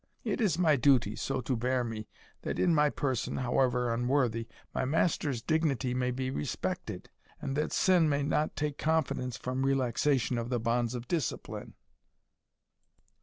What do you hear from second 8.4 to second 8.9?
take not